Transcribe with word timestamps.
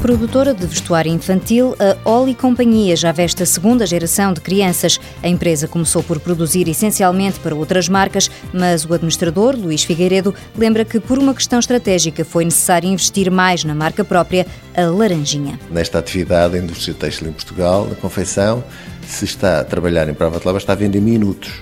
Produtora 0.00 0.54
de 0.54 0.66
vestuário 0.66 1.12
infantil, 1.12 1.76
a 1.78 2.08
Oli 2.08 2.34
Companhia 2.34 2.96
já 2.96 3.12
veste 3.12 3.42
a 3.42 3.46
segunda 3.46 3.84
geração 3.84 4.32
de 4.32 4.40
crianças. 4.40 4.98
A 5.22 5.28
empresa 5.28 5.68
começou 5.68 6.02
por 6.02 6.18
produzir 6.18 6.66
essencialmente 6.68 7.38
para 7.38 7.54
outras 7.54 7.86
marcas, 7.86 8.30
mas 8.50 8.86
o 8.86 8.94
administrador, 8.94 9.54
Luís 9.54 9.84
Figueiredo, 9.84 10.34
lembra 10.56 10.86
que 10.86 10.98
por 10.98 11.18
uma 11.18 11.34
questão 11.34 11.58
estratégica 11.58 12.24
foi 12.24 12.46
necessário 12.46 12.88
investir 12.88 13.30
mais 13.30 13.62
na 13.62 13.74
marca 13.74 14.02
própria, 14.02 14.46
a 14.74 14.86
Laranjinha. 14.86 15.60
Nesta 15.70 15.98
atividade, 15.98 16.56
a 16.56 16.58
indústria 16.58 16.94
têxtil 16.94 17.28
em 17.28 17.32
Portugal, 17.32 17.86
na 17.86 17.94
confeição, 17.94 18.64
se 19.06 19.26
está 19.26 19.60
a 19.60 19.64
trabalhar 19.64 20.08
em 20.08 20.14
prova 20.14 20.40
de 20.40 20.46
lava, 20.46 20.56
está 20.56 20.72
a 20.72 20.76
vender 20.76 21.02
minutos. 21.02 21.60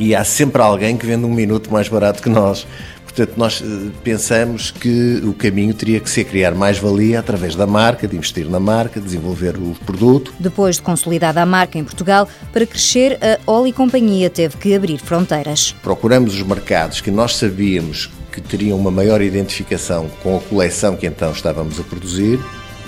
E 0.00 0.14
há 0.14 0.24
sempre 0.24 0.62
alguém 0.62 0.96
que 0.96 1.04
vende 1.04 1.26
um 1.26 1.34
minuto 1.34 1.70
mais 1.70 1.86
barato 1.86 2.22
que 2.22 2.30
nós. 2.30 2.66
Portanto, 3.04 3.34
nós 3.36 3.62
eh, 3.62 3.90
pensamos 4.02 4.70
que 4.70 5.20
o 5.22 5.34
caminho 5.34 5.74
teria 5.74 6.00
que 6.00 6.08
ser 6.08 6.24
criar 6.24 6.54
mais 6.54 6.78
valia 6.78 7.20
através 7.20 7.54
da 7.54 7.66
marca, 7.66 8.08
de 8.08 8.16
investir 8.16 8.48
na 8.48 8.58
marca, 8.58 8.98
desenvolver 8.98 9.58
o 9.58 9.76
produto. 9.84 10.32
Depois 10.40 10.76
de 10.76 10.82
consolidada 10.82 11.42
a 11.42 11.44
marca 11.44 11.76
em 11.76 11.84
Portugal, 11.84 12.26
para 12.50 12.64
crescer, 12.64 13.18
a 13.20 13.50
Oli 13.50 13.74
Companhia 13.74 14.30
teve 14.30 14.56
que 14.56 14.74
abrir 14.74 14.96
fronteiras. 14.96 15.76
Procuramos 15.82 16.34
os 16.34 16.42
mercados 16.44 17.02
que 17.02 17.10
nós 17.10 17.36
sabíamos 17.36 18.08
que 18.32 18.40
teriam 18.40 18.78
uma 18.78 18.90
maior 18.90 19.20
identificação 19.20 20.08
com 20.22 20.38
a 20.38 20.40
coleção 20.40 20.96
que 20.96 21.06
então 21.06 21.30
estávamos 21.30 21.78
a 21.78 21.82
produzir. 21.82 22.40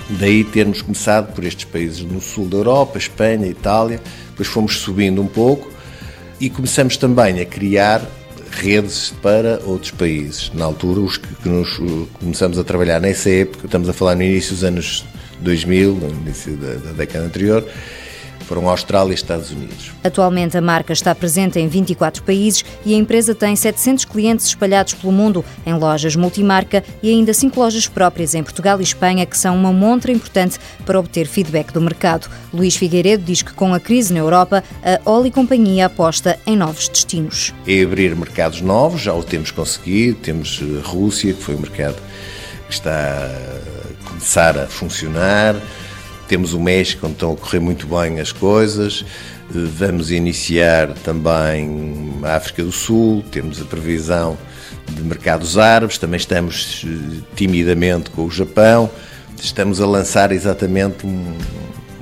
Daí 0.09 0.43
termos 0.43 0.81
começado 0.81 1.31
por 1.31 1.43
estes 1.43 1.65
países 1.65 2.01
no 2.01 2.19
sul 2.19 2.47
da 2.47 2.57
Europa, 2.57 2.97
Espanha, 2.97 3.45
Itália, 3.45 4.01
depois 4.29 4.47
fomos 4.47 4.79
subindo 4.79 5.21
um 5.21 5.27
pouco 5.27 5.73
e 6.39 6.49
começamos 6.49 6.97
também 6.97 7.39
a 7.39 7.45
criar 7.45 8.01
redes 8.51 9.13
para 9.21 9.59
outros 9.65 9.91
países. 9.91 10.51
Na 10.53 10.65
altura, 10.65 10.99
os 10.99 11.17
que 11.17 11.49
nos 11.49 11.77
começamos 12.19 12.57
a 12.57 12.63
trabalhar 12.63 12.99
nessa 12.99 13.29
época, 13.29 13.65
estamos 13.65 13.89
a 13.89 13.93
falar 13.93 14.15
no 14.15 14.23
início 14.23 14.53
dos 14.53 14.63
anos 14.63 15.05
2000, 15.39 15.95
no 15.95 16.09
início 16.09 16.55
da, 16.57 16.73
da 16.75 16.91
década 16.91 17.25
anterior, 17.25 17.67
foram 18.43 18.69
Austrália 18.69 19.11
e 19.11 19.15
Estados 19.15 19.51
Unidos. 19.51 19.91
Atualmente 20.03 20.57
a 20.57 20.61
marca 20.61 20.93
está 20.93 21.15
presente 21.15 21.59
em 21.59 21.67
24 21.67 22.23
países 22.23 22.63
e 22.85 22.93
a 22.93 22.97
empresa 22.97 23.33
tem 23.33 23.55
700 23.55 24.05
clientes 24.05 24.45
espalhados 24.47 24.93
pelo 24.93 25.11
mundo, 25.11 25.43
em 25.65 25.73
lojas 25.73 26.15
multimarca 26.15 26.83
e 27.01 27.09
ainda 27.09 27.33
5 27.33 27.59
lojas 27.59 27.87
próprias 27.87 28.35
em 28.35 28.43
Portugal 28.43 28.79
e 28.79 28.83
Espanha, 28.83 29.25
que 29.25 29.37
são 29.37 29.55
uma 29.55 29.71
montra 29.71 30.11
importante 30.11 30.59
para 30.85 30.99
obter 30.99 31.25
feedback 31.25 31.71
do 31.71 31.81
mercado. 31.81 32.29
Luís 32.53 32.75
Figueiredo 32.75 33.23
diz 33.23 33.41
que 33.41 33.53
com 33.53 33.73
a 33.73 33.79
crise 33.79 34.13
na 34.13 34.19
Europa, 34.19 34.63
a 34.83 35.09
Oli 35.09 35.31
Companhia 35.31 35.87
aposta 35.87 36.37
em 36.45 36.55
novos 36.55 36.87
destinos. 36.87 37.53
É 37.67 37.83
abrir 37.83 38.15
mercados 38.15 38.61
novos, 38.61 39.01
já 39.01 39.13
o 39.13 39.23
temos 39.23 39.51
conseguido, 39.51 40.19
temos 40.19 40.59
a 40.61 40.65
eh, 40.65 40.81
Rússia, 40.83 41.33
que 41.33 41.41
foi 41.41 41.55
um 41.55 41.59
mercado 41.59 41.97
que 42.67 42.73
está 42.73 43.29
a 43.29 44.07
começar 44.09 44.57
a 44.57 44.67
funcionar, 44.67 45.55
temos 46.27 46.53
o 46.53 46.59
México, 46.59 47.05
onde 47.05 47.15
estão 47.15 47.33
a 47.33 47.35
correr 47.35 47.59
muito 47.59 47.87
bem 47.87 48.19
as 48.19 48.31
coisas. 48.31 49.05
Vamos 49.49 50.09
iniciar 50.09 50.93
também 51.03 52.13
a 52.23 52.35
África 52.35 52.63
do 52.63 52.71
Sul, 52.71 53.23
temos 53.29 53.61
a 53.61 53.65
previsão 53.65 54.37
de 54.89 55.01
mercados 55.01 55.57
árabes, 55.57 55.97
também 55.97 56.17
estamos 56.17 56.83
eh, 56.85 57.21
timidamente 57.35 58.09
com 58.09 58.25
o 58.25 58.31
Japão. 58.31 58.89
Estamos 59.39 59.81
a 59.81 59.85
lançar 59.85 60.31
exatamente 60.31 61.05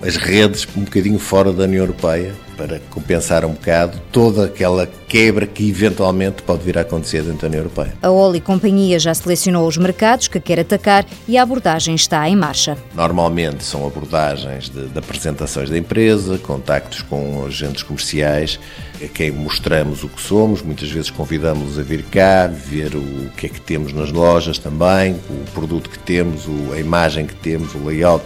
as 0.04 0.16
redes 0.16 0.68
um 0.76 0.82
bocadinho 0.82 1.20
fora 1.20 1.54
da 1.54 1.64
União 1.64 1.84
Europeia 1.84 2.34
para 2.58 2.80
compensar 2.90 3.44
um 3.46 3.54
bocado 3.54 4.00
toda 4.12 4.46
aquela 4.46 4.88
quebra 5.08 5.48
que 5.48 5.68
eventualmente 5.68 6.44
pode 6.44 6.64
vir 6.64 6.78
a 6.78 6.82
acontecer 6.82 7.24
dentro 7.24 7.42
da 7.42 7.48
União 7.48 7.62
Europeia. 7.62 7.94
A 8.02 8.10
Oli 8.12 8.40
Companhia 8.40 9.00
já 9.00 9.14
selecionou 9.14 9.68
os 9.68 9.78
mercados 9.78 10.28
que 10.28 10.40
quer 10.40 10.60
atacar 10.60 11.06
e 11.28 11.38
a 11.38 11.44
abordagem 11.44 11.96
está 11.96 12.28
em 12.30 12.36
marcha. 12.36 12.78
Normalmente 12.94 13.64
são 13.64 13.86
abordagens 13.86 14.70
de, 14.70 14.88
de 14.88 15.00
apresentações 15.00 15.70
da 15.70 15.78
empresa, 15.78 16.38
contactos 16.38 17.02
com 17.02 17.44
agentes 17.46 17.84
comerciais, 17.84 18.60
a 19.04 19.08
quem 19.08 19.32
mostramos 19.32 20.04
o 20.04 20.10
que 20.10 20.22
somos, 20.22 20.62
muitas 20.62 20.90
vezes 20.90 21.10
convidamos-los 21.10 21.80
a 21.80 21.84
vir 21.84 22.04
cá, 22.04 22.48
ver 22.48 22.96
o 22.96 23.30
que 23.38 23.48
é 23.48 23.50
que 23.50 23.62
temos 23.62 23.92
nas 23.92 24.12
lojas 24.12 24.60
também, 24.60 25.16
o 25.30 25.52
produto 25.52 25.90
que 25.90 25.98
temos, 25.98 26.46
a 26.74 26.80
imagem 26.80 27.26
que 27.26 27.36
temos, 27.36 27.74
o 27.74 27.84
layout 27.84 28.26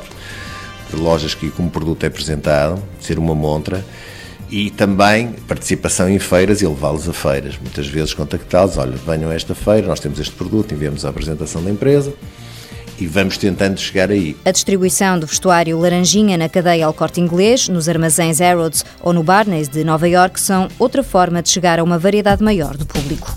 lojas 0.93 1.33
que 1.33 1.49
como 1.49 1.69
produto 1.69 2.03
é 2.03 2.07
apresentado, 2.07 2.81
ser 2.99 3.17
uma 3.17 3.35
montra 3.35 3.83
e 4.49 4.69
também 4.69 5.33
participação 5.47 6.09
em 6.09 6.19
feiras 6.19 6.61
e 6.61 6.67
levá-los 6.67 7.09
a 7.09 7.13
feiras. 7.13 7.57
Muitas 7.59 7.87
vezes 7.87 8.13
contactá-los, 8.13 8.77
olha, 8.77 8.95
venham 9.05 9.29
a 9.29 9.33
esta 9.33 9.55
feira, 9.55 9.87
nós 9.87 9.99
temos 9.99 10.19
este 10.19 10.33
produto, 10.33 10.73
enviamos 10.73 11.05
a 11.05 11.09
apresentação 11.09 11.63
da 11.63 11.69
empresa 11.69 12.13
e 12.99 13.07
vamos 13.07 13.37
tentando 13.37 13.79
chegar 13.79 14.09
aí. 14.09 14.35
A 14.45 14.51
distribuição 14.51 15.19
do 15.19 15.27
vestuário 15.27 15.77
laranjinha 15.79 16.37
na 16.37 16.47
cadeia 16.47 16.85
ao 16.85 16.93
corte 16.93 17.19
inglês, 17.19 17.67
nos 17.67 17.89
armazéns 17.89 18.39
Harrods 18.39 18.85
ou 19.01 19.11
no 19.11 19.23
Barneys 19.23 19.67
de 19.67 19.83
Nova 19.83 20.07
York 20.07 20.39
são 20.39 20.67
outra 20.79 21.03
forma 21.03 21.41
de 21.41 21.49
chegar 21.49 21.79
a 21.79 21.83
uma 21.83 21.97
variedade 21.97 22.43
maior 22.43 22.77
de 22.77 22.85
público. 22.85 23.35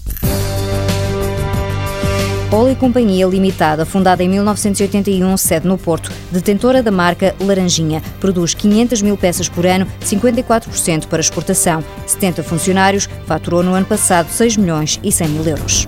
Poli 2.68 2.76
Companhia 2.76 3.26
Limitada, 3.26 3.86
fundada 3.86 4.22
em 4.22 4.28
1981, 4.28 5.38
sede 5.38 5.66
no 5.66 5.78
Porto, 5.78 6.12
detentora 6.30 6.82
da 6.82 6.90
marca 6.90 7.34
Laranjinha, 7.40 8.02
produz 8.20 8.52
500 8.52 9.00
mil 9.00 9.16
peças 9.16 9.48
por 9.48 9.64
ano, 9.64 9.86
54% 10.04 11.06
para 11.06 11.20
exportação. 11.20 11.82
70 12.06 12.42
funcionários, 12.42 13.08
faturou 13.24 13.62
no 13.62 13.72
ano 13.72 13.86
passado 13.86 14.28
6 14.28 14.58
milhões 14.58 15.00
e 15.02 15.10
100 15.10 15.28
mil 15.28 15.44
euros. 15.44 15.86